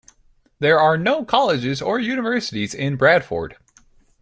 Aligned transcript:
There 0.57 0.79
are 0.79 0.97
no 0.97 1.23
colleges 1.23 1.79
or 1.79 1.99
universities 1.99 2.73
in 2.73 2.95
Bradford. 2.95 3.57